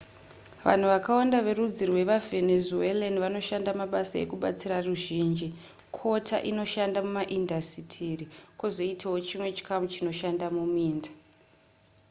vanhu 0.67 0.87
vakawanda 0.93 1.37
verudzi 1.47 1.83
rwevavenzuelan 1.89 3.15
vanoshanda 3.23 3.71
mabasa 3.79 4.15
ekubatsira 4.25 4.77
ruzhinji 4.87 5.47
kota 5.97 6.37
inoshanda 6.51 6.99
mumaindasitiri 7.05 8.25
kwozoitawo 8.59 9.17
chimwe 9.27 9.49
chikamu 9.57 9.85
chinoshanda 9.93 10.45
muminda 10.55 11.09